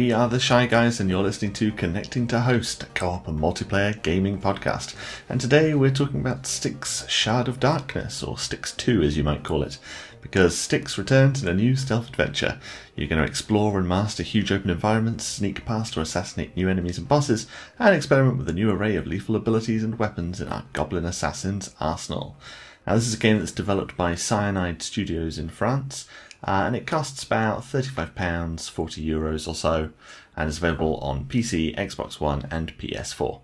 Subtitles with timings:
[0.00, 3.28] We are the Shy Guys, and you're listening to Connecting to Host, a co op
[3.28, 4.94] and multiplayer gaming podcast.
[5.28, 9.44] And today we're talking about Styx Shard of Darkness, or Styx 2 as you might
[9.44, 9.76] call it,
[10.22, 12.58] because Styx returns in a new stealth adventure.
[12.96, 16.96] You're going to explore and master huge open environments, sneak past or assassinate new enemies
[16.96, 17.46] and bosses,
[17.78, 21.74] and experiment with a new array of lethal abilities and weapons in our Goblin Assassin's
[21.78, 22.38] arsenal.
[22.86, 26.08] Now, this is a game that's developed by Cyanide Studios in France,
[26.44, 29.90] uh, and it costs about £35, 40 euros or so,
[30.36, 33.40] and is available on PC, Xbox One, and PS4.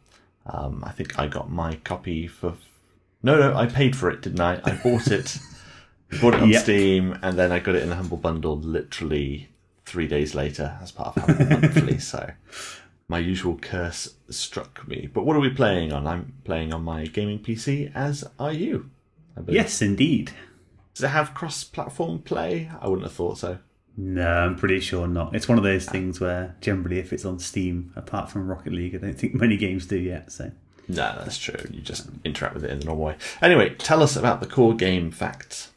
[0.46, 2.54] Um, I think I got my copy for.
[3.22, 4.60] No, no, I paid for it, didn't I?
[4.64, 5.38] I bought it.
[6.20, 6.62] bought it on Yep.
[6.62, 9.48] Steam, and then I got it in a humble bundle literally
[9.84, 11.98] three days later as part of Humble Monthly.
[12.00, 12.30] So
[13.08, 15.08] my usual curse struck me.
[15.12, 16.06] But what are we playing on?
[16.06, 18.90] I'm playing on my gaming PC, as are you.
[19.36, 19.42] I.
[19.48, 20.32] Yes, indeed.
[20.96, 22.70] Does it have cross-platform play?
[22.80, 23.58] I wouldn't have thought so.
[23.98, 25.36] No, I'm pretty sure not.
[25.36, 28.94] It's one of those things where generally, if it's on Steam, apart from Rocket League,
[28.94, 30.32] I don't think many games do yet.
[30.32, 30.52] So,
[30.88, 31.60] No, that's true.
[31.70, 33.16] You just interact with it in the normal way.
[33.42, 35.70] Anyway, tell us about the core game facts.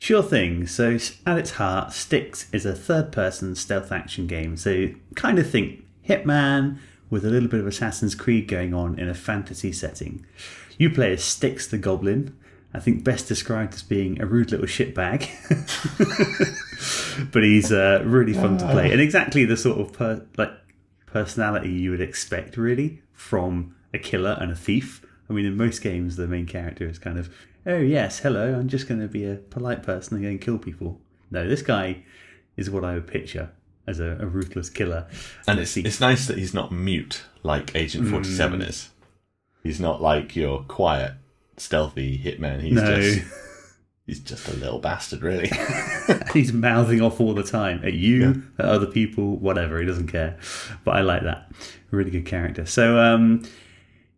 [0.00, 0.66] sure thing.
[0.66, 4.56] So, at its heart, Styx is a third-person stealth action game.
[4.56, 9.08] So, kind of think Hitman with a little bit of Assassin's Creed going on in
[9.08, 10.26] a fantasy setting.
[10.76, 12.36] You play as Styx the Goblin.
[12.74, 15.30] I think best described as being a rude little shitbag.
[17.32, 18.90] but he's uh, really fun to play.
[18.90, 20.50] And exactly the sort of per- like
[21.06, 25.06] personality you would expect really from a killer and a thief.
[25.30, 27.32] I mean in most games the main character is kind of
[27.64, 30.58] oh yes hello i'm just going to be a polite person and go and kill
[30.58, 31.00] people.
[31.30, 32.02] No this guy
[32.56, 33.50] is what i would picture
[33.86, 35.06] as a, a ruthless killer.
[35.46, 38.90] And a it's, it's nice that he's not mute like Agent 47 is.
[39.62, 41.12] He's not like your quiet,
[41.56, 42.60] stealthy hitman.
[42.60, 43.00] He's No.
[43.00, 43.22] just
[44.06, 45.50] he's just a little bastard, really.
[46.32, 49.80] he's mouthing off all the time at you, at other people, whatever.
[49.80, 50.38] He doesn't care.
[50.84, 51.50] But I like that.
[51.90, 52.66] Really good character.
[52.66, 53.42] So, um,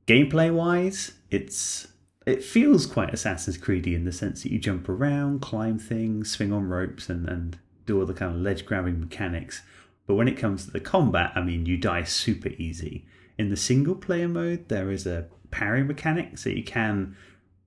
[0.06, 1.88] gameplay wise, it's
[2.26, 6.52] it feels quite Assassin's Creedy in the sense that you jump around, climb things, swing
[6.52, 9.62] on ropes, and and do all the kind of ledge grabbing mechanics.
[10.06, 13.06] But when it comes to the combat, I mean, you die super easy.
[13.38, 15.26] In the single player mode, there is a
[15.56, 17.16] parry mechanic, so you can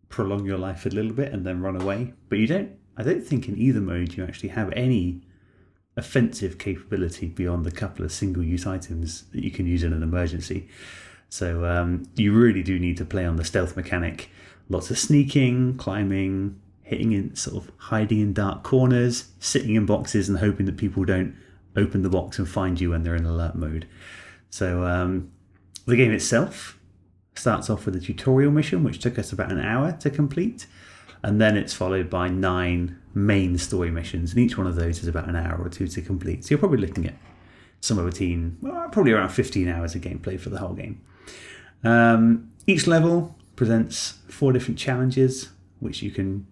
[0.10, 2.14] prolong your life a little bit and then run away.
[2.30, 2.72] But you don't.
[2.96, 5.22] I don't think in either mode you actually have any
[5.98, 10.68] offensive capability beyond the couple of single-use items that you can use in an emergency.
[11.30, 14.30] So um, you really do need to play on the stealth mechanic.
[14.68, 20.30] Lots of sneaking, climbing, hitting in sort of hiding in dark corners, sitting in boxes
[20.30, 21.36] and hoping that people don't
[21.76, 23.88] open the box and find you when they're in alert mode.
[24.50, 25.32] So um,
[25.86, 26.79] the game itself
[27.40, 30.68] starts off with a tutorial mission, which took us about an hour to complete,
[31.24, 35.08] and then it's followed by nine main story missions, and each one of those is
[35.08, 36.44] about an hour or two to complete.
[36.44, 37.16] So you're probably looking at
[37.82, 41.02] somewhere between well, probably around 15 hours of gameplay for the whole game.
[41.84, 46.46] Um, each level presents four different challenges, which you can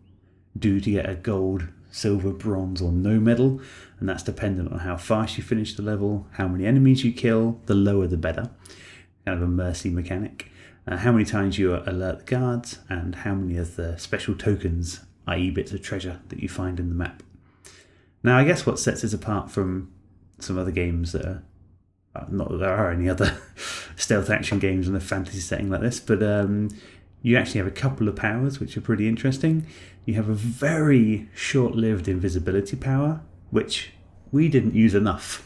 [0.58, 3.62] do to get a gold, silver, bronze, or no medal,
[4.00, 7.60] and that's dependent on how fast you finish the level, how many enemies you kill.
[7.66, 8.50] The lower, the better.
[9.26, 10.50] Kind of a mercy mechanic.
[10.88, 15.02] Uh, how many times you alert the guards, and how many of the special tokens,
[15.28, 17.24] i.e., bits of treasure, that you find in the map.
[18.24, 19.92] Now, I guess what sets it apart from
[20.40, 21.44] some other games that are
[22.16, 23.38] uh, not that there are any other
[23.96, 26.70] stealth action games in a fantasy setting like this, but um,
[27.22, 29.68] you actually have a couple of powers which are pretty interesting.
[30.06, 33.22] You have a very short lived invisibility power,
[33.52, 33.92] which
[34.32, 35.44] we didn't use enough.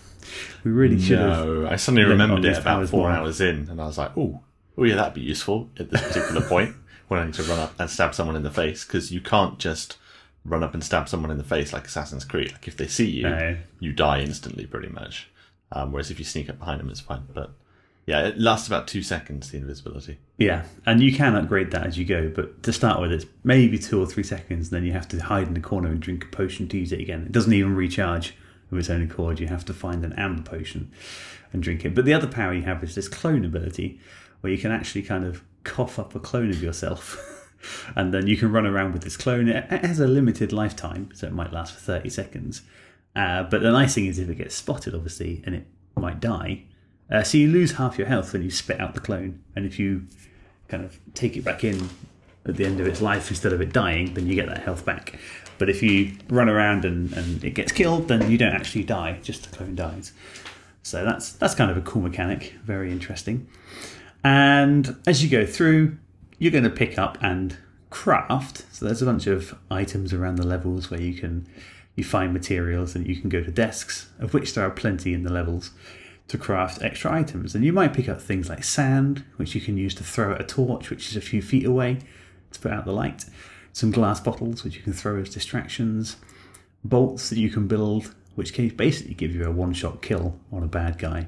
[0.63, 1.45] We really should have.
[1.45, 3.11] no, I suddenly remembered it about four more.
[3.11, 4.41] hours in, and I was like, "Oh,
[4.81, 6.75] oh yeah, that'd be useful at this particular point
[7.07, 9.59] when I need to run up and stab someone in the face because you can't
[9.59, 9.97] just
[10.43, 12.51] run up and stab someone in the face like Assassin's Creed.
[12.51, 13.57] Like if they see you, No.
[13.79, 15.29] you die instantly, pretty much.
[15.71, 17.23] Um, whereas if you sneak up behind them, it's fine.
[17.33, 17.51] But
[18.07, 19.51] yeah, it lasts about two seconds.
[19.51, 20.17] The invisibility.
[20.37, 23.77] Yeah, and you can upgrade that as you go, but to start with, it's maybe
[23.77, 26.25] two or three seconds, and then you have to hide in the corner and drink
[26.25, 27.21] a potion to use it again.
[27.27, 28.33] It doesn't even recharge
[28.71, 29.39] of its own accord.
[29.39, 30.91] You have to find an amber potion
[31.53, 31.93] and drink it.
[31.93, 33.99] But the other power you have is this clone ability,
[34.41, 37.17] where you can actually kind of cough up a clone of yourself.
[37.95, 39.47] and then you can run around with this clone.
[39.47, 42.61] It has a limited lifetime, so it might last for 30 seconds.
[43.15, 46.63] Uh, but the nice thing is, if it gets spotted, obviously, and it might die,
[47.11, 49.43] uh, so you lose half your health when you spit out the clone.
[49.55, 50.07] And if you
[50.69, 51.89] kind of take it back in
[52.45, 54.85] at the end of its life instead of it dying, then you get that health
[54.85, 55.19] back.
[55.57, 59.19] But if you run around and, and it gets killed, then you don't actually die,
[59.21, 60.13] just the clone dies.
[60.83, 63.47] So that's that's kind of a cool mechanic, very interesting.
[64.23, 65.97] And as you go through,
[66.37, 67.57] you're going to pick up and
[67.89, 68.65] craft.
[68.71, 71.47] So there's a bunch of items around the levels where you can
[71.95, 75.23] you find materials and you can go to desks, of which there are plenty in
[75.23, 75.71] the levels,
[76.29, 77.53] to craft extra items.
[77.53, 80.41] And you might pick up things like sand, which you can use to throw at
[80.41, 81.99] a torch, which is a few feet away
[82.51, 83.25] to put out the light,
[83.73, 86.15] some glass bottles, which you can throw as distractions,
[86.83, 90.63] bolts that you can build, which can basically give you a one shot kill on
[90.63, 91.27] a bad guy.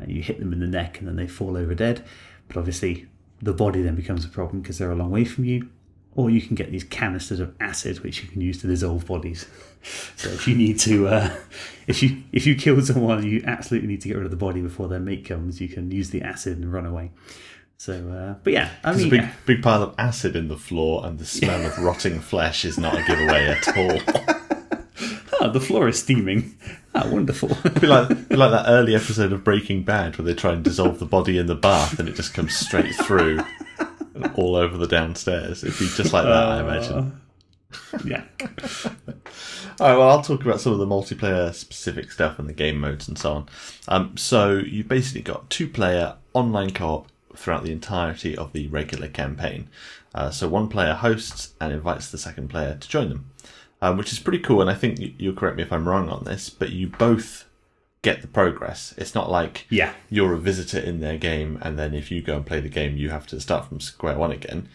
[0.00, 2.04] Uh, you hit them in the neck and then they fall over dead.
[2.48, 3.06] But obviously,
[3.40, 5.68] the body then becomes a problem because they're a long way from you.
[6.16, 9.46] Or you can get these canisters of acid which you can use to dissolve bodies.
[10.16, 11.36] So if you need to, uh,
[11.86, 14.62] if you if you kill someone, you absolutely need to get rid of the body
[14.62, 15.60] before their mate comes.
[15.60, 17.10] You can use the acid and run away.
[17.76, 19.32] So, uh, but yeah, I There's mean, a big, yeah.
[19.44, 22.94] big pile of acid in the floor, and the smell of rotting flesh is not
[22.94, 24.00] a giveaway at all.
[25.40, 26.56] Ah, the floor is steaming.
[27.04, 27.48] Ah, wonderful.
[27.80, 30.98] be like, be like that early episode of Breaking Bad where they try and dissolve
[30.98, 33.40] the body in the bath, and it just comes straight through,
[34.34, 35.64] all over the downstairs.
[35.64, 37.20] It'd be just like that, I imagine.
[38.04, 38.24] yeah,
[39.80, 42.78] All right, well, I'll talk about some of the multiplayer specific stuff and the game
[42.78, 43.48] modes and so on.
[43.88, 49.08] Um, so you've basically got two player online co-op throughout the entirety of the regular
[49.08, 49.68] campaign.
[50.14, 53.30] Uh, so one player hosts and invites the second player to join them,
[53.84, 54.62] um, which is pretty cool.
[54.62, 57.44] And I think you, you'll correct me if I'm wrong on this, but you both
[58.00, 58.94] get the progress.
[58.96, 62.36] It's not like yeah, you're a visitor in their game, and then if you go
[62.36, 64.70] and play the game, you have to start from square one again.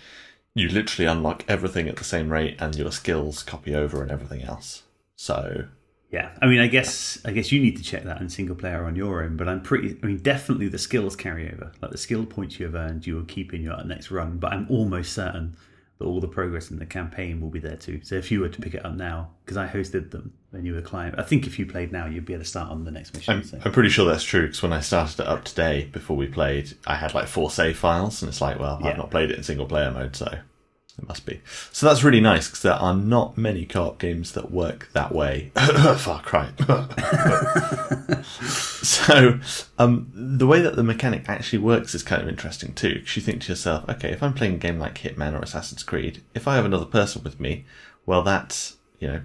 [0.53, 4.43] You literally unlock everything at the same rate, and your skills copy over and everything
[4.43, 4.83] else.
[5.15, 5.65] So
[6.11, 6.29] yeah.
[6.39, 8.95] I mean, I guess I guess you need to check that in single player on
[8.95, 9.37] your own.
[9.37, 9.97] But I'm pretty.
[10.03, 11.71] I mean, definitely the skills carry over.
[11.81, 14.37] Like the skill points you have earned, you will keep in your next run.
[14.37, 15.57] But I'm almost certain
[15.99, 17.99] that all the progress in the campaign will be there too.
[18.03, 20.73] So if you were to pick it up now, because I hosted them, then you
[20.73, 21.15] were a client.
[21.17, 23.33] I think if you played now, you'd be able to start on the next mission.
[23.35, 23.59] I'm, so.
[23.63, 26.73] I'm pretty sure that's true because when I started it up today, before we played,
[26.87, 28.91] I had like four save files, and it's like, well, Yeah.
[28.91, 30.39] I've not played it in single player mode, so
[31.01, 31.41] it must be.
[31.71, 35.51] So that's really nice because there are not many co-op games that work that way.
[35.55, 36.51] Far Cry.
[38.23, 39.39] so
[39.77, 42.95] um, the way that the mechanic actually works is kind of interesting too.
[42.95, 45.83] Because you think to yourself, okay, if I'm playing a game like Hitman or Assassin's
[45.83, 47.65] Creed, if I have another person with me,
[48.05, 49.21] well, that's you know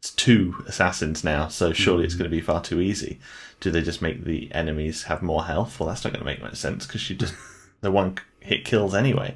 [0.00, 3.20] it's two assassins now, so surely it's going to be far too easy.
[3.60, 5.78] Do they just make the enemies have more health?
[5.78, 7.34] Well, that's not going to make much sense because you just
[7.82, 9.34] the one hit kills anyway.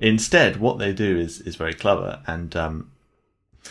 [0.00, 2.90] Instead, what they do is is very clever, and um,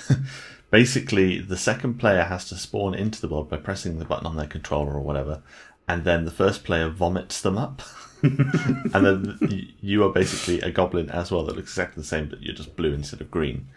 [0.72, 4.36] basically the second player has to spawn into the world by pressing the button on
[4.36, 5.42] their controller or whatever,
[5.88, 7.82] and then the first player vomits them up.
[8.22, 12.42] and then you are basically a goblin as well that looks exactly the same, but
[12.42, 13.68] you're just blue instead of green.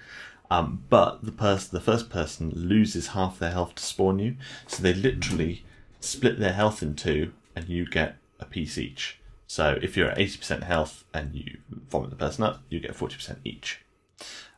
[0.50, 4.82] Um, but the person, the first person, loses half their health to spawn you, so
[4.82, 5.64] they literally
[6.00, 9.18] split their health in two, and you get a piece each.
[9.52, 11.58] So if you're at eighty percent health and you
[11.90, 13.82] vomit the person up, you get forty percent each.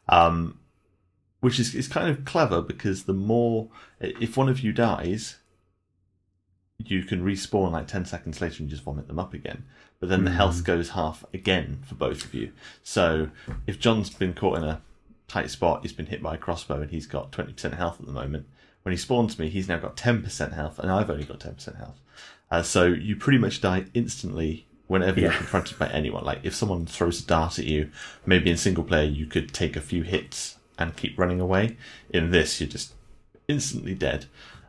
[0.09, 0.61] Um,
[1.41, 5.39] which is is kind of clever because the more if one of you dies,
[6.79, 9.65] you can respawn like ten seconds later and just vomit them up again.
[9.99, 12.53] But then the health goes half again for both of you.
[12.85, 13.31] So
[13.67, 14.81] if John's been caught in a
[15.27, 18.07] tight spot, he's been hit by a crossbow and he's got twenty percent health at
[18.07, 18.47] the moment.
[18.83, 21.55] When he spawns me, he's now got ten percent health, and I've only got ten
[21.55, 21.99] percent health.
[22.49, 26.25] Uh, so you pretty much die instantly whenever you're confronted by anyone.
[26.25, 27.91] Like if someone throws a dart at you,
[28.27, 31.77] maybe in single player you could take a few hits and keep running away.
[32.11, 32.95] In this, you're just
[33.49, 34.27] instantly dead.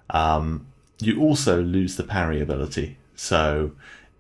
[0.09, 0.67] Um,
[0.99, 2.97] you also lose the parry ability.
[3.15, 3.71] So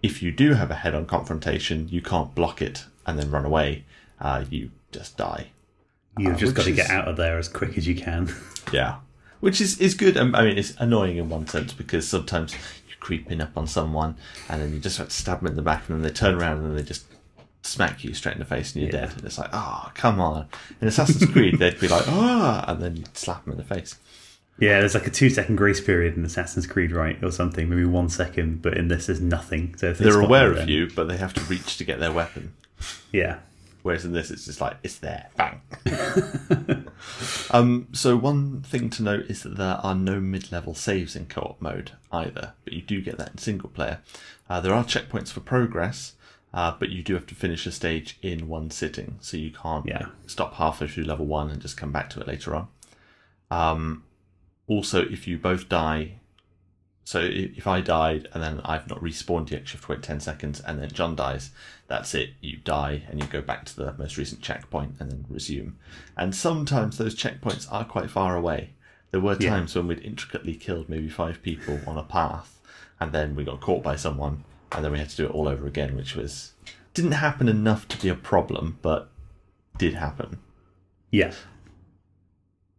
[0.03, 3.85] if you do have a head-on confrontation, you can't block it and then run away.
[4.19, 5.51] Uh, you just die.
[6.17, 8.33] You've Uh, just got to is- get out of there as quick as you can.
[8.73, 8.95] Yeah,
[9.41, 10.17] which is is good.
[10.17, 12.55] I mean, it's annoying in one sense because sometimes
[13.05, 14.15] creeping up on someone
[14.49, 16.33] and then you just have to stab them in the back, and then they turn
[16.35, 17.05] around and they just
[17.61, 19.05] smack you straight in the face and you're Yeah.
[19.07, 19.15] dead.
[19.17, 20.47] And it's like, oh, come on.
[20.81, 23.95] In Assassin's Creed, they'd be like, ah, and then you'd slap them in the face.
[24.59, 27.85] yeah, there's like a two second grace period in Assassin's Creed, right, or something, maybe
[27.85, 28.61] one second.
[28.61, 29.75] But in this, there's nothing.
[29.77, 32.53] So They're aware of then- you, but they have to reach to get their weapon.
[33.11, 33.37] Yeah,
[33.85, 35.61] Whereas in this, it's just like it's there, bang.
[37.51, 41.61] um, so one thing to note is that there are no mid-level saves in co-op
[41.61, 43.99] mode either, but you do get that in single player.
[44.49, 46.13] Uh, there are checkpoints for progress,
[46.51, 49.85] uh, but you do have to finish a stage in one sitting, so you can't
[49.85, 49.99] Yeah.
[49.99, 52.67] like, stop halfway through level one and just come back to it later on.
[53.51, 54.03] Um,
[54.65, 56.21] also, if you both die,
[57.05, 60.19] so if I died and then I've not respawned yet, you have to wait 10
[60.19, 61.51] seconds, and then John dies,
[61.87, 62.31] that's it.
[62.41, 65.77] You die and you go back to the most recent checkpoint and then resume.
[66.17, 68.71] And sometimes those checkpoints are quite far away.
[69.11, 69.51] There were Yeah.
[69.51, 72.59] times when we'd intricately killed maybe five people on a path,
[72.99, 75.47] and then we got caught by someone, and then we had to do it all
[75.47, 76.51] over again, which was
[76.95, 79.09] didn't happen enough to be a problem, but
[79.77, 80.39] did happen.
[81.11, 81.33] yeah,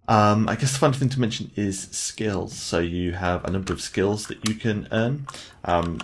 [0.09, 2.55] Um, I guess the fun thing to mention is skills.
[2.55, 5.27] So you have a number of skills that you can earn
[5.65, 6.01] um,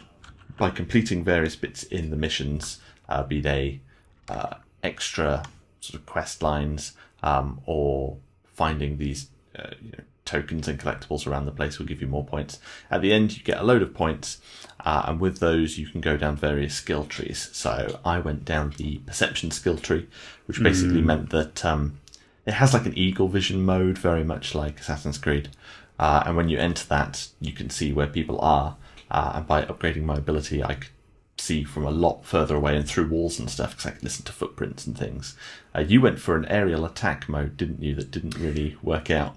[0.57, 3.81] by completing various bits in the missions, uh, be they
[4.29, 5.45] uh, extra
[5.81, 6.93] sort of quest lines
[7.23, 9.29] um, or finding these
[9.59, 12.59] uh, you know, tokens and collectibles around the place will give you more points.
[12.91, 14.41] At the end, you get a load of points,
[14.85, 17.51] uh, and with those, you can go down various skill trees.
[17.53, 20.09] So I went down the perception skill tree,
[20.47, 22.01] which basically meant that um,
[22.47, 25.51] it has like an eagle vision mode, very much like Assassin's Creed.
[25.99, 28.77] Uh, and when you enter that, you can see where people are.
[29.11, 30.91] Uh, and by upgrading my ability, I could
[31.39, 34.25] see from a lot further away and through walls and stuff because I could listen
[34.25, 35.37] to footprints and things.
[35.75, 37.95] Uh, you went for an aerial attack mode, didn't you?
[37.95, 39.37] That didn't really work out.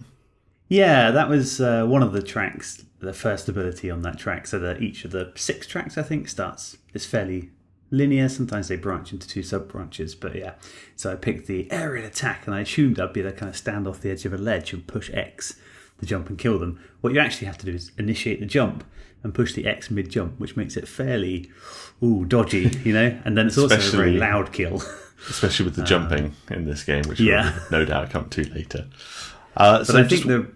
[0.68, 4.48] Yeah, that was uh, one of the tracks, the first ability on that track.
[4.48, 7.52] So that each of the six tracks, I think, starts is fairly
[7.92, 8.30] linear.
[8.30, 10.54] Sometimes they branch into two sub branches, but yeah.
[10.96, 13.58] So I picked the aerial attack, and I assumed I'd be able to kind of
[13.58, 15.56] stand off the edge of a ledge and push X
[16.00, 16.80] to jump and kill them.
[17.02, 18.84] What you actually have to do is initiate the jump
[19.24, 21.50] and push the X mid jump, which makes it fairly
[22.04, 23.20] ooh dodgy, you know.
[23.26, 24.82] And then it's also a very loud kill.
[25.30, 27.54] Especially with the jumping in this game, which yeah.
[27.54, 28.88] will no doubt come to later.
[29.58, 30.52] Uh, But so I just, think the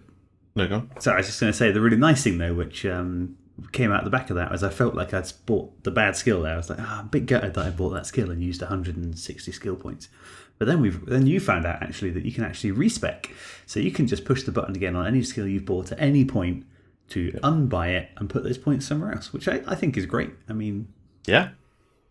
[0.55, 1.01] no, go on.
[1.01, 3.37] Sorry, I was just going to say the really nice thing though, which um,
[3.71, 6.41] came out the back of that, was I felt like I'd bought the bad skill
[6.41, 6.53] there.
[6.53, 8.61] I was like, ah, I'm a bit gutted that I bought that skill and used
[8.61, 10.09] 160 skill points.
[10.57, 13.29] But then we've then you found out actually that you can actually respec,
[13.65, 16.25] so you can just push the button again on any skill you've bought at any
[16.25, 16.65] point
[17.09, 20.31] to unbuy it and put those points somewhere else, which I, I think is great.
[20.47, 20.89] I mean,
[21.25, 21.49] Yeah,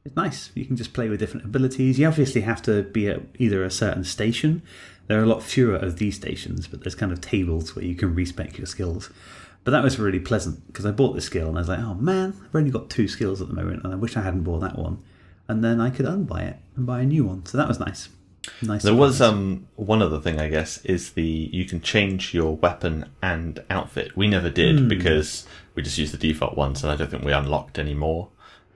[0.05, 0.51] it's nice.
[0.55, 1.99] You can just play with different abilities.
[1.99, 4.63] You obviously have to be at either a certain station.
[5.07, 7.95] There are a lot fewer of these stations, but there's kind of tables where you
[7.95, 9.11] can respec your skills.
[9.69, 11.93] But that was really pleasant because I bought this skill and I was like, oh
[11.93, 14.61] man, I've only got two skills at the moment and I wish I hadn't bought
[14.61, 15.03] that one.
[15.47, 17.45] And then I could unbuy it and buy a new one.
[17.45, 18.09] So that was nice.
[18.63, 18.83] Nice.
[18.83, 23.11] There was um one other thing I guess is the you can change your weapon
[23.23, 24.17] and outfit.
[24.17, 24.89] We never did Hmm.
[24.89, 28.29] because we just used the default ones, and I don't think we unlocked any more.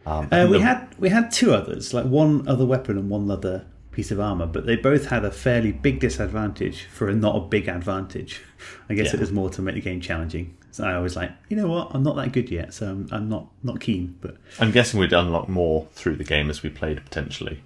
[0.05, 3.31] Um, Uh, we the- had we had two others, like one other weapon and one
[3.31, 7.35] other piece of armor, but they both had a fairly big disadvantage for a not
[7.35, 8.43] a big advantage.
[8.91, 9.15] I guess Yeah.
[9.15, 10.55] it was more to make the game challenging.
[10.73, 13.29] So I was like, you know what, I'm not that good yet, so I'm, I'm
[13.29, 14.17] not not keen.
[14.21, 17.63] But I'm guessing we'd unlock more through the game as we played potentially.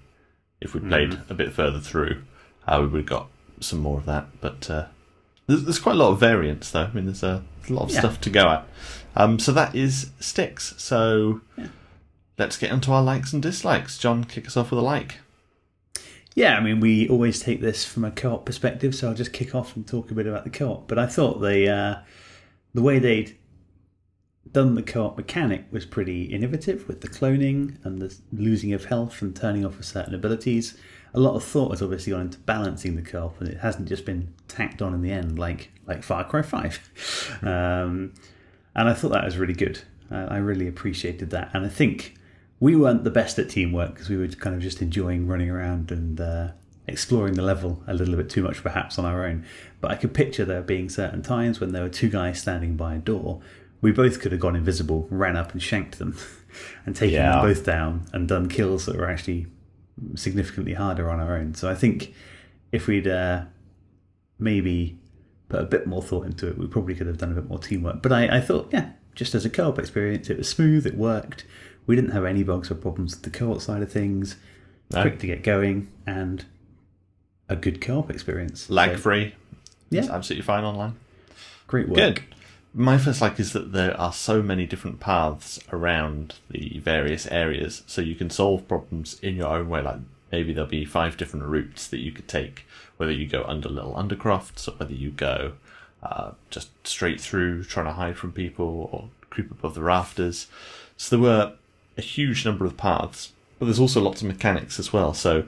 [0.61, 1.31] If we played Mm-hmm.
[1.31, 2.21] a bit further through,
[2.67, 3.27] uh, we would have got
[3.59, 4.27] some more of that.
[4.41, 4.85] But uh,
[5.47, 6.83] there's, there's quite a lot of variance, though.
[6.85, 7.99] I mean, there's a, there's a lot of Yeah.
[7.99, 8.67] stuff to go at.
[9.15, 10.73] Um, so that is Styx.
[10.77, 11.41] So
[12.37, 13.97] let's get into our likes and dislikes.
[13.97, 15.19] John, kick us off with a like.
[16.35, 19.55] Yeah, I mean, we always take this from a co-op perspective, so I'll just kick
[19.55, 20.87] off and talk a bit about the co-op.
[20.87, 21.95] But I thought the uh,
[22.77, 23.35] the way they'd
[24.51, 29.19] done the co-op mechanic was pretty innovative with the cloning and the losing of health
[29.23, 30.77] and turning off of certain abilities.
[31.15, 34.05] A lot of thought has obviously gone into balancing the co-op, and it hasn't just
[34.05, 36.79] been tacked on in the end like like Far Cry Five.
[37.41, 38.13] Um,
[38.75, 39.81] and I thought that was really good.
[40.11, 42.13] Uh, I really appreciated that, and I think
[42.59, 45.89] we weren't the best at teamwork because we were kind of just enjoying running around
[45.89, 46.49] and uh,
[46.87, 49.45] exploring the level a little bit too much, perhaps on our own.
[49.81, 52.95] But I could picture there being certain times when there were two guys standing by
[52.95, 53.41] a door.
[53.81, 56.17] We both could have gone invisible, ran up and shanked them,
[56.85, 57.33] and taken Yeah.
[57.33, 59.47] them both down and done kills that were actually
[60.15, 61.53] significantly harder on our own.
[61.55, 62.13] So I think
[62.71, 63.45] if we'd uh,
[64.39, 64.97] maybe
[65.49, 67.59] put a bit more thought into it, we probably could have done a bit more
[67.59, 68.01] teamwork.
[68.01, 71.45] But I, I thought, yeah, just as a co-op experience, it was smooth, it worked.
[71.85, 74.35] We didn't have any bugs or problems with the co-op side of things.
[74.91, 75.01] No.
[75.01, 76.45] Quick to get going and
[77.49, 78.69] a good co-op experience.
[78.69, 79.35] Lag So, free.
[79.89, 80.01] Yeah.
[80.01, 80.95] It's absolutely fine online.
[81.67, 81.97] great work.
[81.97, 82.23] Good.
[82.73, 87.83] My first like is that there are so many different paths around the various areas,
[87.87, 89.81] so you can solve problems in your own way.
[89.81, 89.99] Like
[90.31, 92.65] maybe there'll be five different routes that you could take,
[92.97, 95.53] whether you go under little undercrofts or whether you go
[96.03, 100.47] uh, just straight through trying to hide from people or creep above the rafters.
[100.97, 101.53] So there were
[101.97, 105.13] a huge number of paths, but there's also lots of mechanics as well.
[105.15, 105.45] So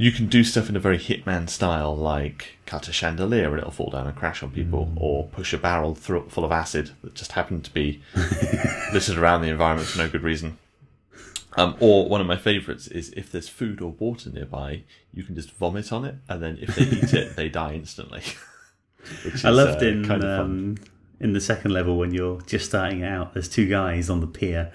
[0.00, 3.72] you can do stuff in a very Hitman style, like cut a chandelier and it'll
[3.72, 7.14] fall down and crash on people, or push a barrel through, full of acid that
[7.14, 8.00] just happened to be
[8.92, 10.56] littered around the environment for no good reason.
[11.56, 15.34] Um, or one of my favourites is if there's food or water nearby, you can
[15.34, 18.22] just vomit on it, and then if they eat it, they die instantly.
[19.24, 20.76] Which I loved uh, in kind of um,
[21.18, 23.34] in the second level when you're just starting out.
[23.34, 24.70] There's two guys on the pier.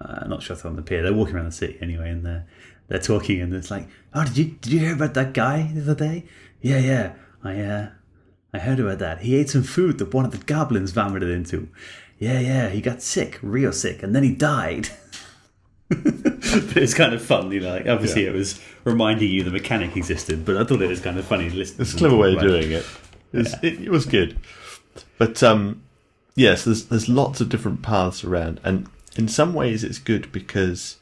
[0.00, 1.02] Uh, not sure if they're on the pier.
[1.02, 2.46] They're walking around the city anyway, and they're
[2.88, 5.82] they're talking, and it's like, "Oh, did you did you hear about that guy the
[5.82, 6.24] other day?
[6.60, 7.12] Yeah, yeah.
[7.44, 7.88] I uh,
[8.52, 9.20] I heard about that.
[9.20, 11.68] He ate some food that one of the goblins vomited into.
[12.18, 12.68] Yeah, yeah.
[12.70, 14.88] He got sick, real sick, and then he died."
[15.88, 17.70] but it's kind of fun, you know.
[17.70, 18.30] Like obviously, Yeah.
[18.30, 21.48] it was reminding you the mechanic existed, but I thought it was kind of funny.
[21.50, 22.84] to listen It's a clever way of doing it.
[23.32, 24.38] it, was, it, it was good.
[25.16, 25.82] But um,
[26.34, 30.96] yes, there's there's lots of different paths around, and in some ways it's good because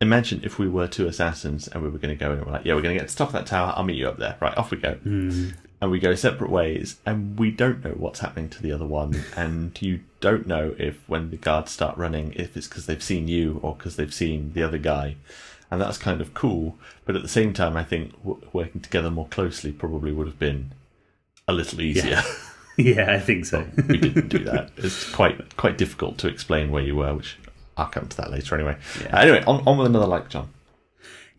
[0.00, 2.52] imagine if we were two assassins and we were going to go in and we're
[2.52, 3.72] like, yeah, we're going to get to the top of that tower.
[3.76, 4.36] I'll meet you up there.
[4.40, 4.94] Right, off we go.
[4.94, 5.54] Mm.
[5.82, 9.24] And we go separate ways, and we don't know what's happening to the other one,
[9.34, 13.28] and you don't know if when the guards start running, if it's because they've seen
[13.28, 15.16] you or because they've seen the other guy,
[15.70, 16.76] and that's kind of cool.
[17.06, 20.38] But at the same time, I think w- working together more closely probably would have
[20.38, 20.72] been
[21.48, 22.22] a little easier.
[22.76, 23.66] Yeah, I think so.
[23.88, 24.70] we didn't do that.
[24.78, 27.36] It's quite quite difficult to explain where you were, which
[27.76, 28.76] I'll come to that later anyway.
[29.00, 29.16] Yeah.
[29.16, 30.50] Uh, anyway, on, on with another like, John.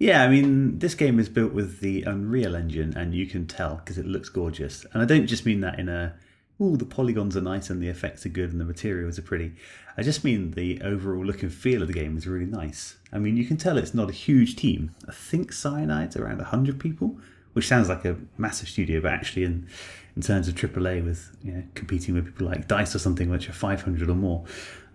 [0.01, 3.75] Yeah, I mean, this game is built with the Unreal Engine, and you can tell
[3.75, 4.83] because it looks gorgeous.
[4.93, 6.15] And I don't just mean that in a,
[6.59, 9.53] oh, the polygons are nice and the effects are good and the materials are pretty.
[9.95, 12.97] I just mean the overall look and feel of the game is really nice.
[13.13, 14.89] I mean, you can tell it's not a huge team.
[15.07, 17.19] I think Cyanide's around 100 people,
[17.53, 19.67] which sounds like a massive studio, but actually, in,
[20.15, 23.49] in terms of AAA, with you know, competing with people like DICE or something, which
[23.49, 24.45] are 500 or more,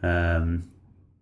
[0.03, 0.69] um,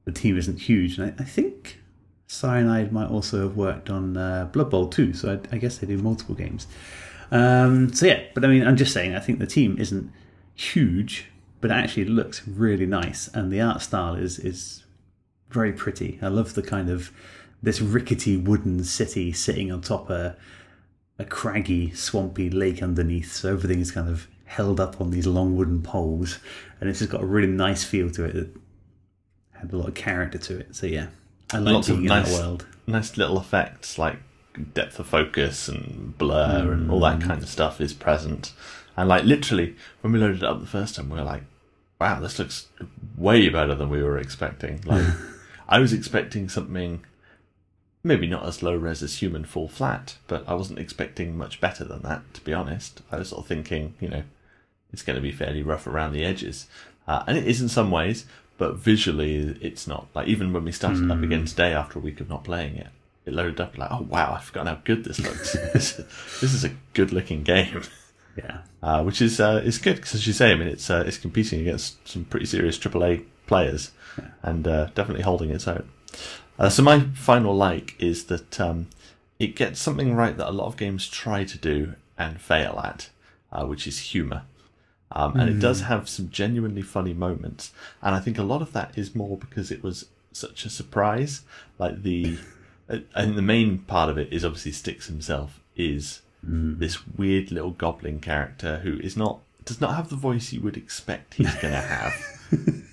[0.04, 0.99] the team isn't huge.
[0.99, 1.80] And I, I think
[2.26, 5.87] Cyanide might also have worked on uh, Blood Bowl too, so I, I guess they
[5.87, 6.66] do multiple games.
[7.30, 10.11] Um, so yeah, but I mean, I'm just saying, I think the team isn't
[10.54, 11.26] huge,
[11.61, 14.84] but it actually looks really nice, and the art style is is
[15.50, 16.18] very pretty.
[16.23, 17.11] I love the kind of
[17.62, 20.37] this rickety wooden city sitting on top a
[21.18, 25.56] a craggy, swampy lake underneath, so everything is kind of held up on these long
[25.56, 26.38] wooden poles,
[26.80, 28.56] and it's just got a really nice feel to it.
[29.64, 30.76] Had a lot of character to it.
[30.76, 31.06] So yeah,
[31.52, 32.66] I like Lots of being in nice- that world.
[32.87, 34.18] Nice little effects like
[34.75, 38.53] depth of focus and blur and all that kind of stuff is present.
[38.96, 41.44] And like literally, when we loaded it up the first time, we were like,
[42.00, 42.68] "Wow, this looks
[43.16, 45.07] way better than we were expecting." Like,
[45.66, 47.05] I was expecting something
[48.03, 51.85] maybe not as low res as human fall flat, but I wasn't expecting much better
[51.85, 52.35] than that.
[52.35, 54.24] To be honest, I was sort of thinking, you know,
[54.92, 56.66] it's going to be fairly rough around the edges,
[57.09, 58.27] uh, and it is in some ways.
[58.56, 60.06] But visually, it's not.
[60.14, 62.88] Like even when we started up again today after a week of not playing it,
[63.26, 65.52] it loaded up like, oh wow, I've forgotten how good this looks.
[65.72, 65.96] this,
[66.40, 67.82] this is a good looking game,
[68.36, 71.04] Yeah, uh, which is uh, is good because as you say, I mean, it's uh,
[71.06, 73.92] it's competing against some pretty serious AAA players,
[74.42, 75.88] and uh, definitely holding its own.
[76.58, 78.88] Uh, so my final like is that um,
[79.38, 83.08] it gets something right that a lot of games try to do and fail at,
[83.52, 84.42] uh, which is humour.
[85.16, 87.72] Um, and it does have some genuinely funny moments,
[88.03, 91.42] and I think a lot of that is more because it was such a surprise.
[91.79, 92.37] Like the,
[92.88, 97.70] uh, and the main part of it is obviously Styx himself is this weird little
[97.70, 101.72] goblin character who is not does not have the voice you would expect he's going
[101.72, 102.12] to have.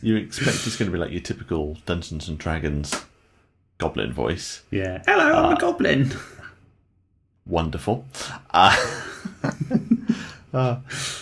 [0.01, 3.03] you expect he's going to be like your typical Dungeons and Dragons
[3.77, 4.61] goblin voice.
[4.71, 5.01] yeah.
[5.05, 6.13] Hello, I'm a goblin.
[7.45, 8.05] Wonderful.
[8.51, 8.77] Uh,
[10.53, 10.77] uh,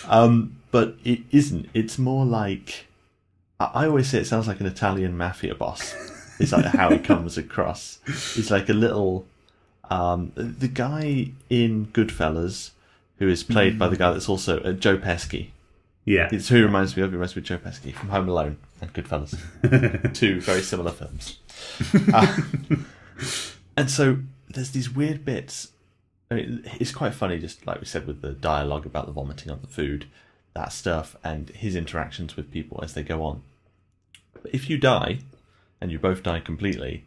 [0.06, 1.68] um, but it isn't.
[1.74, 2.86] It's more like
[3.58, 5.94] I always say it sounds like an Italian mafia boss.
[6.40, 7.98] It's like how he comes across.
[8.06, 9.26] He's like a little
[9.90, 12.70] um, the guy in Goodfellas
[13.18, 15.48] who is played by the guy that's also uh, Joe Pesci.
[16.06, 17.10] Yeah, It's who he reminds me of.
[17.10, 20.14] He reminds me of Joe Pesci from Home Alone and Goodfellas.
[20.14, 21.38] Two very similar films.
[22.10, 22.38] Uh,
[23.76, 25.72] and so there's these weird bits.
[26.30, 29.50] I mean, it's quite funny, just like we said with the dialogue about the vomiting
[29.52, 30.06] on the food,
[30.54, 33.42] that stuff, and his interactions with people as they go on.
[34.42, 35.20] But if you die,
[35.80, 37.04] and you both die completely,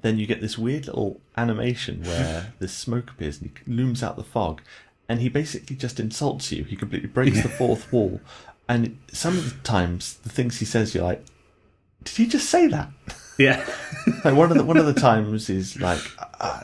[0.00, 4.16] then you get this weird little animation where this smoke appears and he looms out
[4.16, 4.62] the fog,
[5.08, 6.64] and he basically just insults you.
[6.64, 8.20] He completely breaks the fourth wall,
[8.68, 11.24] and some of the times the things he says, you're like,
[12.02, 12.90] did he just say that?
[13.38, 13.64] yeah,
[14.24, 16.00] like one of the one of the times is like,
[16.40, 16.62] uh,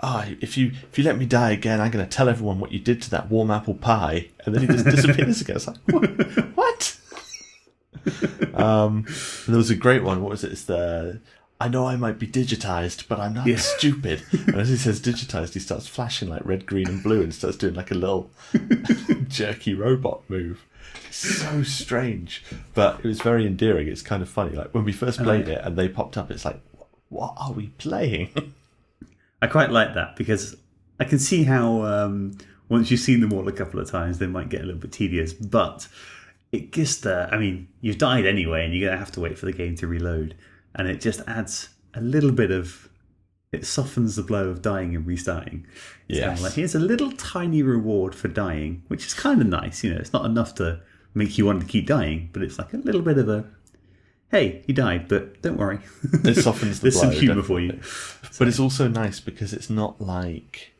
[0.00, 2.72] oh, if you if you let me die again, I'm going to tell everyone what
[2.72, 5.56] you did to that warm apple pie, and then he just disappears again.
[5.56, 6.10] It's like what?
[6.56, 6.96] what?
[8.54, 9.06] um,
[9.46, 10.22] there was a great one.
[10.22, 10.52] What was it?
[10.52, 11.20] It's the
[11.60, 13.56] I know I might be digitized, but I'm not Yeah.
[13.56, 14.22] stupid.
[14.46, 17.56] And as he says digitized, he starts flashing like red, green, and blue, and starts
[17.56, 18.30] doing like a little
[19.28, 20.64] jerky robot move.
[21.10, 23.88] So strange, but it was very endearing.
[23.88, 24.54] It's kind of funny.
[24.54, 26.60] Like when we first played it and they popped up, it's like,
[27.08, 28.54] what are we playing?
[29.40, 30.56] I quite like that because
[31.00, 32.36] I can see how um,
[32.68, 34.92] once you've seen them all a couple of times, they might get a little bit
[34.92, 35.32] tedious.
[35.32, 35.88] But
[36.52, 39.46] it just, uh, I mean, you've died anyway, and you're gonna have to wait for
[39.46, 40.34] the game to reload,
[40.74, 42.88] and it just adds a little bit of.
[43.50, 45.66] It softens the blow of dying and restarting.
[46.06, 49.46] It's kind of like here's a little tiny reward for dying, which is kind of
[49.46, 49.82] nice.
[49.82, 50.80] You know, it's not enough to
[51.14, 53.46] make you want to keep dying, but it's like a little bit of a.
[54.30, 55.80] Hey, he died, but don't worry.
[56.24, 57.72] It softens the There's some humour for you.
[57.72, 58.30] definitely.
[58.38, 60.72] But it's also nice because it's not like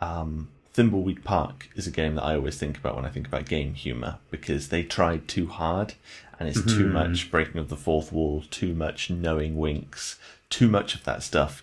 [0.00, 3.46] um, Thimbleweed Park is a game that I always think about when I think about
[3.46, 5.94] game humor because they tried too hard
[6.40, 10.18] and it's too much breaking of the fourth wall, too much knowing winks,
[10.50, 11.62] too much of that stuff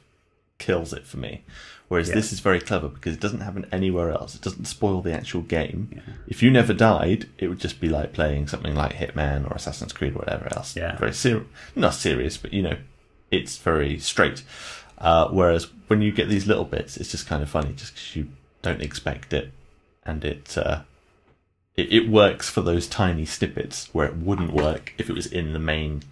[0.58, 1.44] kills it for me.
[1.90, 2.16] Whereas Yeah.
[2.16, 4.36] this is very clever because it doesn't happen anywhere else.
[4.36, 6.02] It doesn't spoil the actual game.
[6.28, 9.92] If you never died, it would just be like playing something like Hitman or Assassin's
[9.92, 10.76] Creed or whatever else.
[10.76, 10.96] Yeah.
[10.98, 12.78] Very ser- not serious, but you know,
[13.32, 14.44] it's very straight.
[15.00, 18.16] Uh, whereas when you get these little bits, it's just kind of funny just because
[18.16, 18.28] you
[18.62, 19.52] don't expect it,
[20.06, 20.82] and it, uh,
[21.76, 25.54] it it works for those tiny snippets where it wouldn't work if it was in
[25.54, 26.04] the main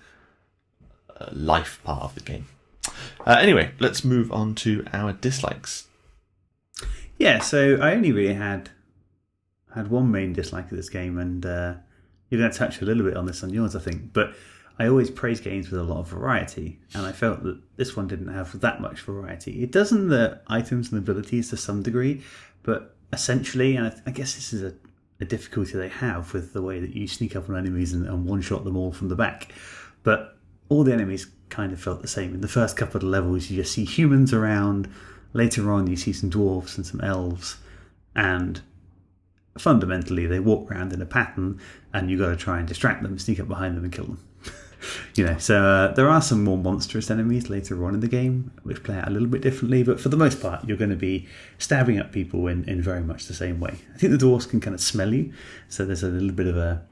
[1.19, 2.47] uh, life part of the game.
[3.25, 5.87] Uh, anyway, let's move on to our dislikes.
[7.17, 8.69] Yeah, so I only really had
[9.73, 11.73] had one main dislike of this game, and uh,
[12.29, 14.13] you're going to touch a little bit on this on yours, I think.
[14.13, 14.33] But
[14.79, 18.07] I always praise games with a lot of variety, and I felt that this one
[18.07, 19.63] didn't have that much variety.
[19.63, 22.21] It does in the items and abilities to some degree,
[22.63, 24.73] but essentially, and I, I guess this is a,
[25.19, 28.25] a difficulty they have with the way that you sneak up on enemies and, and
[28.25, 29.51] one shot them all from the back.
[30.03, 30.37] But
[30.69, 32.33] all the enemies kind of felt the same.
[32.33, 34.89] In the first couple of levels, you just see humans around.
[35.33, 37.57] Later on, you see some dwarves and some elves,
[38.15, 38.61] and
[39.57, 41.59] fundamentally, they walk around in a pattern,
[41.93, 44.27] and you got to try and distract them, sneak up behind them, and kill them.
[45.15, 48.51] you know, so uh, there are some more monstrous enemies later on in the game,
[48.63, 50.95] which play out a little bit differently, but for the most part, you're going to
[50.95, 53.75] be stabbing at people in, in very much the same way.
[53.93, 55.33] I think the dwarves can kind of smell you,
[55.67, 56.83] so there's a little bit of a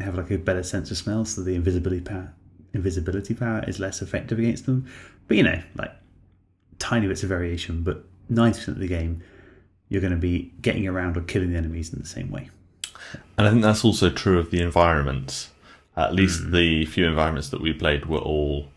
[0.00, 2.32] have like a better sense of smell, so the invisibility power
[2.74, 4.86] invisibility power is less effective against them.
[5.28, 5.92] But you know, like
[6.78, 9.22] tiny bits of variation, but 90% of the game,
[9.88, 12.50] you're going to be getting around or killing the enemies in the same way.
[13.36, 15.50] And I think that's also true of the environments.
[15.96, 18.68] At least the few environments that we played were all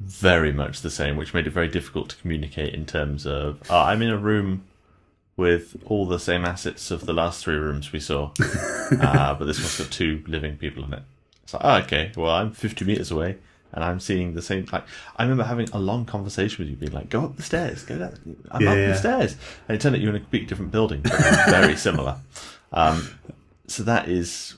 [0.00, 3.80] very much the same, which made it very difficult to communicate in terms of oh,
[3.80, 4.64] I'm in a room
[5.36, 8.30] with all the same assets of the last three rooms we saw,
[9.00, 11.02] uh, but this one's got two living people in it.
[11.48, 13.38] It's like, oh, okay, well, I'm 50 meters away
[13.72, 14.66] and I'm seeing the same.
[14.70, 14.84] Like,
[15.16, 17.98] I remember having a long conversation with you, being like, "Go up the stairs, go
[17.98, 18.36] down.
[18.50, 18.86] I'm Yeah, up yeah.
[18.88, 21.12] the stairs," and it turned out you were in a completely different building, but
[21.48, 22.18] very similar.
[22.70, 23.08] Um,
[23.66, 24.56] so that is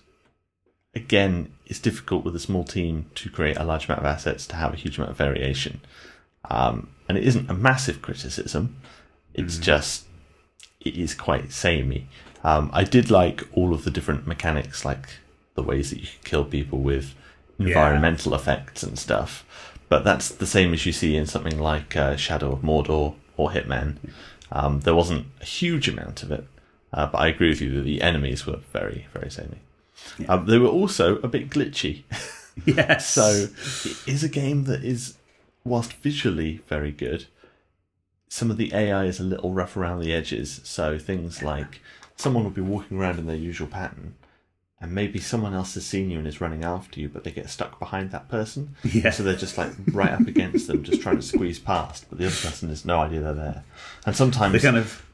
[0.92, 4.56] again, it's difficult with a small team to create a large amount of assets to
[4.56, 5.80] have a huge amount of variation.
[6.50, 8.76] Um, and it isn't a massive criticism.
[9.32, 10.06] It's just
[10.80, 12.08] it is quite samey.
[12.42, 15.08] Um, I did like all of the different mechanics, like
[15.60, 17.14] the ways that you can kill people with
[17.58, 19.44] environmental effects and stuff.
[19.88, 23.50] But that's the same as you see in something like uh, Shadow of Mordor or
[23.50, 23.96] Hitman.
[24.52, 26.46] Um, there wasn't a huge amount of it,
[26.92, 29.60] uh, but I agree with you that the enemies were very, very samey.
[30.28, 32.04] Um, they were also a bit glitchy.
[32.66, 33.06] Yes.
[33.08, 33.46] So
[33.88, 35.16] it is a game that is,
[35.64, 37.26] whilst visually very good,
[38.28, 40.60] some of the AI is a little rough around the edges.
[40.64, 41.80] So things like
[42.16, 44.14] someone will be walking around in their usual pattern,
[44.80, 47.50] and maybe someone else has seen you and is running after you, but they get
[47.50, 48.76] stuck behind that person.
[48.82, 49.10] Yeah.
[49.10, 52.26] So they're just like right up against them, just trying to squeeze past, but the
[52.26, 53.64] other person has no idea they're there.
[54.06, 55.04] And sometimes they kind of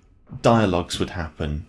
[0.42, 1.66] dialogues would happen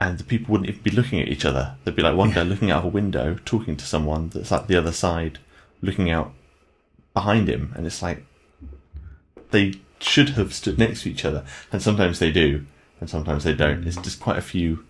[0.00, 1.76] and the people wouldn't even be looking at each other.
[1.84, 4.68] They'd be like one guy looking out of a window, talking to someone that's at
[4.68, 5.38] the other side,
[5.82, 6.32] looking out
[7.14, 8.24] behind him, and it's like
[9.50, 11.44] they should have stood next to each other.
[11.72, 12.66] And sometimes they do,
[13.00, 13.86] and sometimes they don't.
[13.86, 14.84] It's just quite a few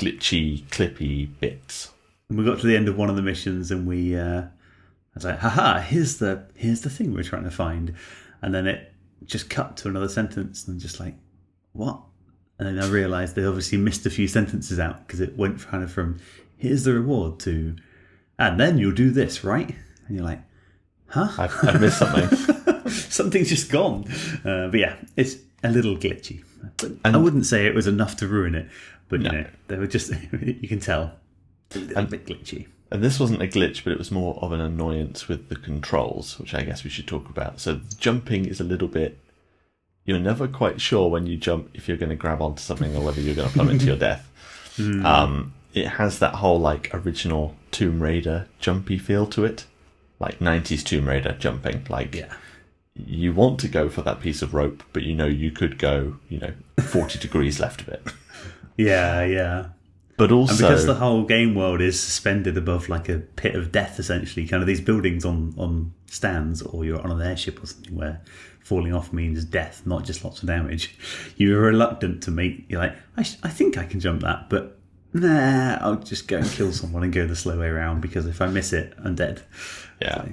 [0.00, 1.92] glitchy, clippy bits.
[2.28, 4.48] And we got to the end of one of the missions, and we, uh, I
[5.14, 5.80] was like, "Haha!
[5.80, 7.94] Here's the here's the thing we're trying to find,"
[8.42, 8.92] and then it
[9.24, 11.14] just cut to another sentence, and just like,
[11.72, 12.00] "What?"
[12.58, 15.82] And then I realised they obviously missed a few sentences out because it went kind
[15.82, 16.18] of from
[16.56, 17.76] "Here's the reward" to
[18.38, 19.74] "And then you'll do this, right?"
[20.06, 20.40] And you're like,
[21.08, 21.28] "Huh?
[21.36, 22.88] I've, I've missed something.
[22.88, 24.04] Something's just gone."
[24.44, 26.44] Uh, but yeah, it's a little glitchy.
[26.76, 28.68] But I wouldn't say it was enough to ruin it,
[29.10, 29.30] but No.
[29.32, 30.10] you know, they were just
[30.42, 31.12] you can tell
[31.94, 32.66] a bit glitchy.
[32.92, 36.38] And this wasn't a glitch, but it was more of an annoyance with the controls,
[36.40, 37.60] which I guess we should talk about.
[37.60, 39.18] So jumping is a little bit.
[40.06, 43.04] You're never quite sure when you jump if you're going to grab onto something or
[43.04, 44.26] whether you're going to plummet to your death.
[45.04, 49.66] Um, it has that whole like original Tomb Raider jumpy feel to it,
[50.18, 51.86] like 90s Tomb Raider jumping.
[51.88, 52.32] Like Yeah.
[52.96, 56.16] you want to go for that piece of rope, but you know you could go,
[56.28, 58.02] you know, 40 degrees left of it.
[58.76, 59.66] Yeah, yeah.
[60.16, 63.72] But also, And because the whole game world is suspended above like a pit of
[63.72, 67.66] death, essentially, kind of these buildings on, on stands, or you're on an airship or
[67.66, 68.20] something where
[68.62, 70.94] falling off means death, not just lots of damage,
[71.36, 74.78] you're reluctant to make, you're like, I, sh- I think I can jump that, but
[75.12, 78.40] nah, I'll just go and kill someone and go the slow way around because if
[78.42, 79.42] I miss it, I'm dead.
[80.00, 80.26] Yeah.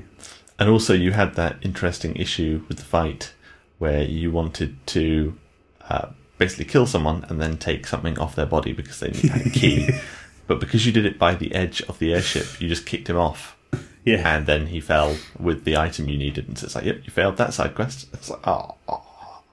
[0.59, 3.33] And also, you had that interesting issue with the fight
[3.77, 5.37] where you wanted to
[5.89, 9.49] uh, basically kill someone and then take something off their body because they need a
[9.49, 9.89] key.
[10.47, 13.17] but because you did it by the edge of the airship, you just kicked him
[13.17, 13.57] off.
[14.05, 14.37] Yeah.
[14.37, 16.47] And then he fell with the item you needed.
[16.47, 18.07] And so it's like, yep, you failed that side quest.
[18.13, 19.03] It's like, oh, oh.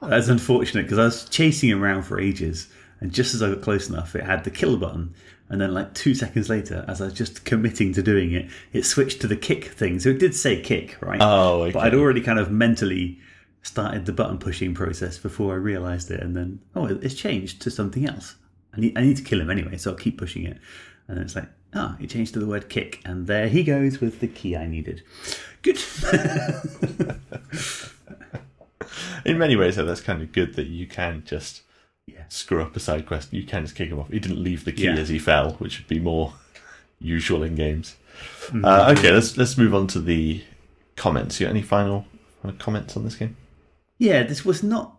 [0.09, 2.69] That's unfortunate because I was chasing him around for ages,
[3.01, 5.15] and just as I got close enough, it had the kill button.
[5.49, 8.85] And then, like two seconds later, as I was just committing to doing it, it
[8.85, 10.01] switched to the kick thing.
[10.01, 11.21] So it did say kick, right?
[11.21, 11.73] Oh, okay.
[11.73, 13.19] But I'd already kind of mentally
[13.65, 17.71] started the button pushing process before I realised it, and then oh, it's changed to
[17.71, 18.37] something else.
[18.77, 20.59] I need, I need to kill him anyway, so I'll keep pushing it.
[21.09, 24.01] And then it's like, ah, it changed to the word kick, and there he goes
[24.01, 25.03] with the key I needed.
[25.63, 25.79] Good.
[29.25, 31.63] In many ways, though, that's kind of good that you can just
[32.07, 32.25] Yeah.
[32.29, 33.33] screw up a side quest.
[33.33, 34.11] You can just kick him off.
[34.11, 34.93] He didn't leave the key Yeah.
[34.97, 36.35] as he fell, which would be more
[36.99, 37.97] usual in games.
[38.49, 38.65] Mm-hmm.
[38.65, 40.43] Uh, okay, let's let's move on to the
[40.97, 41.41] comments.
[41.41, 42.07] You got any final,
[42.43, 43.37] final comments on this game?
[43.99, 44.99] Yeah, this was not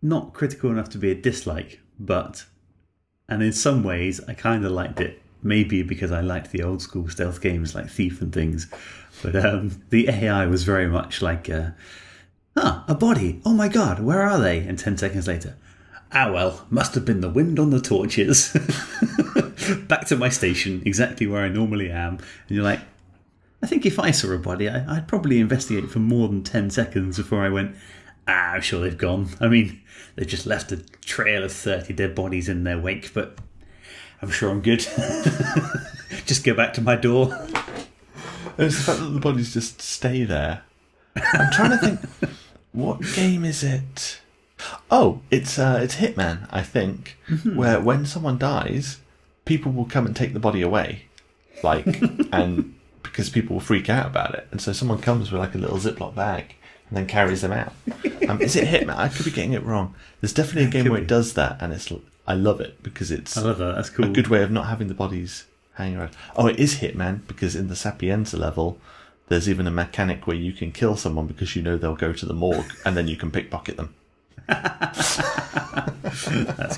[0.00, 2.46] not critical enough to be a dislike, but
[3.28, 5.20] and in some ways I kind of liked it.
[5.44, 8.68] Maybe because I liked the old school stealth games like Thief and things,
[9.22, 11.70] but um, the AI was very much like, uh,
[12.56, 13.40] "Ah, a body!
[13.44, 15.56] Oh my god, where are they?" And ten seconds later,
[16.12, 18.52] ah well, must have been the wind on the torches.
[19.88, 22.80] Back to my station, exactly where I normally am, and you're like,
[23.62, 26.70] I think if I saw a body, I, I'd probably investigate for more than 10
[26.70, 27.76] seconds before I went,
[28.26, 29.28] ah, I'm sure they've gone.
[29.40, 29.80] I mean,
[30.16, 33.38] they've just left a trail of 30 dead bodies in their wake, but
[34.20, 34.80] I'm sure I'm good.
[36.26, 37.36] just go back to my door.
[38.58, 40.62] It's the fact that the bodies just stay there.
[41.16, 42.00] I'm trying to think.
[42.72, 44.22] What game is it?
[44.90, 47.18] Oh, it's uh, it's Hitman, I think,
[47.54, 48.98] where when someone dies,
[49.44, 51.04] people will come and take the body away,
[51.62, 51.84] like,
[52.32, 52.74] and
[53.12, 55.76] because people will freak out about it, and so someone comes with like a little
[55.76, 56.56] Ziploc bag
[56.88, 57.72] and then carries them out.
[58.28, 58.96] Um, is it Hitman?
[58.96, 59.96] I could be getting it wrong.
[60.20, 61.92] There's definitely a game where it does that, and it's
[62.24, 63.74] I love it because it's I love that.
[63.74, 64.04] That's cool.
[64.04, 65.44] a good way of not having the bodies
[65.74, 66.12] hanging around.
[66.36, 68.78] Oh, it is Hitman because in the Sapienza level,
[69.28, 72.26] there's even a mechanic where you can kill someone because you know they'll go to
[72.26, 73.92] the morgue and then you can pickpocket them.
[74.46, 75.16] That's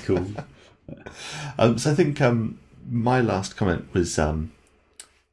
[0.01, 0.25] cool.
[1.59, 2.57] Um, so I think um,
[2.89, 4.51] my last comment was um,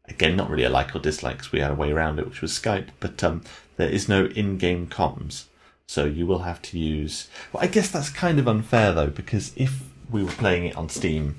[0.09, 2.41] again not really a like or dislike 'cause we had a way around it, which
[2.43, 3.43] was Skype, but um,
[3.77, 5.45] there is no in-game comms,
[5.87, 7.29] so you will have to use.
[7.53, 10.89] Well, I guess that's kind of unfair though because if we were playing it on
[10.89, 11.37] Steam,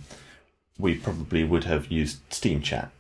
[0.80, 2.92] we probably would have used Steam Chat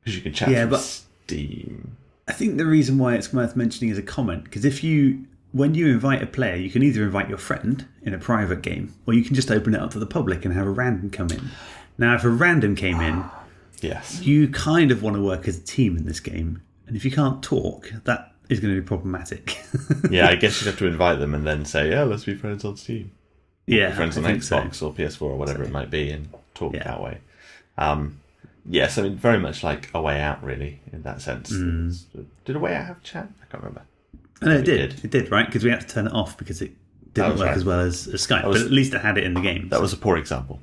[0.00, 1.96] because you can chat Yeah, from but- Steam.
[2.28, 5.76] I think the reason why it's worth mentioning is a comment because if you, when
[5.76, 9.14] you invite a player, you can either invite your friend in a private game or
[9.14, 11.50] you can just open it up to the public and have a random come in.
[11.98, 13.24] Now, if a random came in,
[13.80, 14.22] Yes.
[14.22, 17.10] you kind of want to work as a team in this game, and if you
[17.10, 19.58] can't talk, that is going to be problematic.
[20.10, 22.64] yeah, I guess you'd have to invite them and then say, "Yeah, let's be friends
[22.64, 23.10] on Steam,
[23.66, 24.58] yeah, friends I on think so.
[24.58, 26.84] Xbox or PS4 or whatever it might be," and talk Yeah.
[26.84, 27.18] that way.
[27.78, 28.20] Um,
[28.68, 31.52] yes, I mean, very much like a way out, really, in that sense.
[31.52, 31.98] Mm.
[32.44, 33.28] Did a way out have chat?
[33.42, 33.82] I can't remember.
[34.42, 34.90] No, it It did.
[34.96, 35.04] did.
[35.04, 35.46] It did, right?
[35.46, 36.72] Because we had to turn it off because it
[37.14, 37.56] didn't work right.
[37.56, 38.44] as well as, as Skype.
[38.46, 39.68] was- but at least it had it in the game.
[39.70, 40.60] That was a poor example.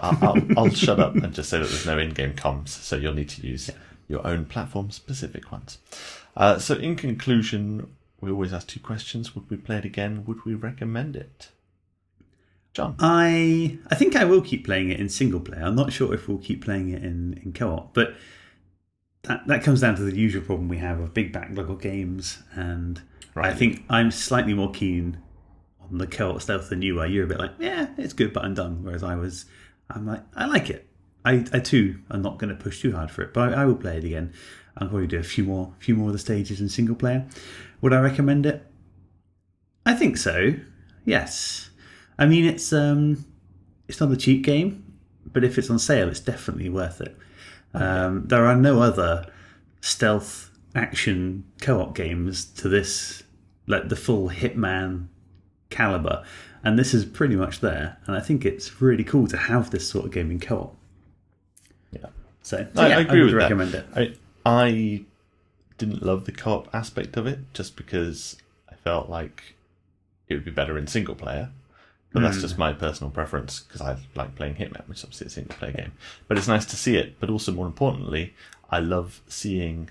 [0.00, 3.14] I'll, I'll, I'll shut up and just say that there's no in-game comms, so you'll
[3.14, 3.70] need to use
[4.08, 5.78] your own platform-specific ones.
[6.36, 10.24] Uh, so, in conclusion, we always ask two questions: Would we play it again?
[10.26, 11.48] Would we recommend it?
[12.74, 12.96] John.
[12.98, 15.62] I I think I will keep playing it in single player.
[15.62, 18.14] I'm not sure if we'll keep playing it in, in co-op, but
[19.22, 22.42] that that comes down to the usual problem we have of big backlog of games,
[22.54, 23.00] and
[23.36, 25.18] I think I'm slightly more keen
[25.80, 27.06] on the co-op stealth than you are.
[27.06, 28.82] You're a bit like, yeah, it's good, but I'm done.
[28.82, 29.46] Whereas I was,
[29.90, 30.88] I'm like, I like it.
[31.24, 33.64] I, I too am not going to push too hard for it, but I, I
[33.66, 34.32] will play it again.
[34.76, 37.26] I'll probably do a few more, few more of the stages in single player.
[37.80, 38.64] Would I recommend it?
[39.84, 40.54] I think so.
[41.04, 41.70] Yes.
[42.18, 43.24] I mean, it's um,
[43.88, 44.84] it's not a cheap game,
[45.24, 47.16] but if it's on sale, it's definitely worth it.
[47.74, 49.26] Um, there are no other
[49.80, 53.22] stealth action co-op games to this,
[53.66, 55.08] like the full Hitman
[55.70, 56.24] caliber,
[56.64, 57.98] and this is pretty much there.
[58.06, 60.76] And I think it's really cool to have this sort of game in co-op.
[61.92, 62.06] Yeah.
[62.42, 63.86] So, so I, yeah, I agree would with recommend that.
[63.96, 64.18] it.
[64.44, 65.04] I, I
[65.78, 68.36] didn't love the co-op aspect of it just because
[68.70, 69.54] I felt like
[70.28, 71.50] it would be better in single player.
[72.12, 72.24] But Hmm.
[72.24, 75.54] that's just my personal preference because I like playing Hitman, which is obviously a single
[75.56, 75.92] player game.
[76.26, 77.20] But it's nice to see it.
[77.20, 78.34] But also, more importantly,
[78.70, 79.90] I love seeing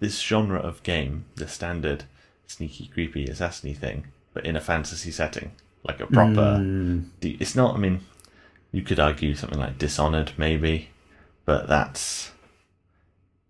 [0.00, 2.04] this genre of game, the standard
[2.46, 6.58] sneaky, creepy, assassiny thing, but in a fantasy setting, like a proper.
[7.20, 7.74] De- It's not.
[7.74, 8.00] I mean,
[8.70, 10.90] you could argue something like Dishonored, maybe,
[11.46, 12.32] but that's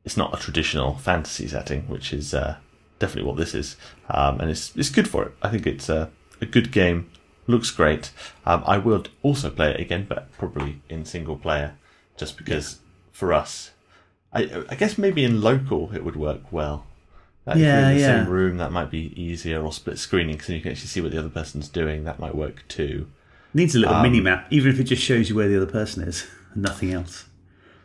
[0.04, 2.58] it's not a traditional fantasy setting, which is uh,
[3.00, 3.76] definitely what this is,
[4.08, 5.32] um, and it's it's good for it.
[5.42, 6.08] I think it's a,
[6.40, 7.10] a good game
[7.48, 8.12] looks great.
[8.44, 11.74] Um, I would also play it again, but probably in single player,
[12.16, 12.78] just because
[13.10, 13.72] for us,
[14.32, 16.86] I, I guess maybe in local it would work well.
[17.46, 18.24] Like if you're Yeah, in the yeah.
[18.24, 21.12] same room, that might be easier, or split screening, so you can actually see what
[21.12, 22.04] the other person's doing.
[22.04, 23.06] That might work too.
[23.54, 25.70] Needs a little Um, mini map, even if it just shows you where the other
[25.70, 27.24] person is and nothing else.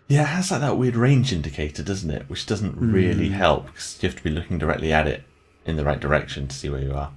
[0.08, 2.26] Yeah, it has like that weird range indicator, doesn't it?
[2.28, 3.34] Which doesn't really Hmm.
[3.36, 5.24] help because you have to be looking directly at it
[5.66, 7.12] in the right direction to see where you are.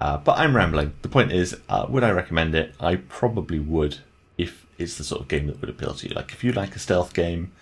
[0.00, 0.94] Uh, but I'm rambling.
[1.02, 2.74] The point is, uh, would I recommend it?
[2.80, 3.98] I probably would
[4.38, 6.14] if it's the sort of game that would appeal to you.
[6.14, 7.52] Like if you like a stealth game,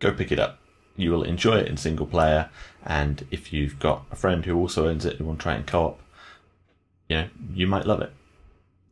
[0.00, 0.58] go pick it up.
[0.96, 2.48] You will enjoy it in single player,
[2.84, 5.58] and if you've got a friend who also owns it and want to try it
[5.58, 6.00] in co-op,
[7.08, 8.12] you know, you might love it.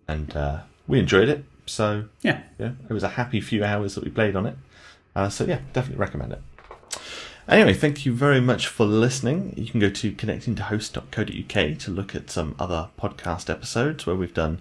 [0.06, 2.42] And uh, we enjoyed it, so Yeah.
[2.58, 4.56] yeah, it was a happy few hours that we played on it.
[5.16, 6.42] Uh, so yeah, definitely recommend it.
[7.46, 9.52] Anyway, thank you very much for listening.
[9.56, 14.60] You can go to connectingtohost.co.uk to look at some other podcast episodes where we've done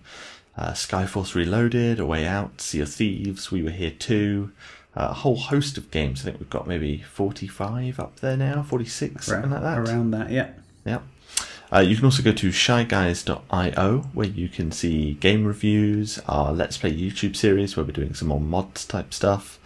[0.58, 4.52] uh, Skyforce Reloaded, A Way Out, Sea of Thieves, We Were Here Too,
[4.96, 6.22] a whole host of games.
[6.22, 9.80] I think we've got maybe 45 up there now, 46, something like that.
[9.80, 10.52] Around that, yeah.
[10.86, 11.00] Yeah.
[11.74, 16.78] Uh, you can also go to shyguys.io where you can see game reviews, our Let's
[16.78, 19.60] Play YouTube series where we're doing some more mods type stuff.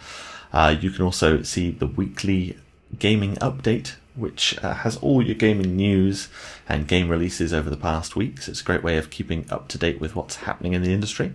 [0.50, 2.56] Uh, you can also see the weekly
[2.98, 6.28] gaming update, which uh, has all your gaming news
[6.66, 8.40] and game releases over the past week.
[8.40, 10.94] So it's a great way of keeping up to date with what's happening in the
[10.94, 11.32] industry.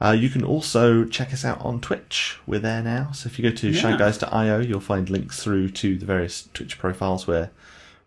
[0.00, 2.38] Uh, you can also check us out on Twitch.
[2.46, 3.10] We're there now.
[3.12, 3.82] So if you go to Yeah.
[3.82, 7.50] shyguys.io, you'll find links through to the various Twitch profiles where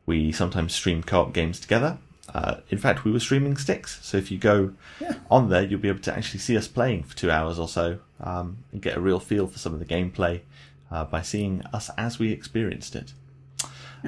[0.05, 1.97] we sometimes stream co-op games together.
[2.33, 3.99] Uh, in fact, we were streaming Styx.
[4.01, 5.13] So if you go Yeah.
[5.29, 7.99] on there, you'll be able to actually see us playing for two hours or so
[8.19, 10.41] um, and get a real feel for some of the gameplay
[10.89, 13.13] uh, by seeing us as we experienced it.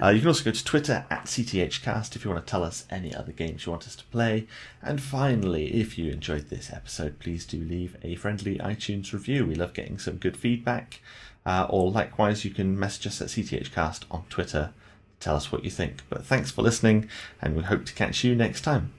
[0.02, 2.86] Uh, you can also go to Twitter at CTHcast if you want to tell us
[2.90, 4.48] any other games you want us to play.
[4.82, 9.46] And finally, if you enjoyed this episode, please do leave a friendly iTunes review.
[9.46, 11.00] We love getting some good feedback.
[11.46, 14.72] Uh, or likewise, you can message us at CTHcast on Twitter.
[15.20, 16.04] Tell us what you think.
[16.10, 17.10] But thanks for listening,
[17.42, 18.92] and we hope to catch you next time.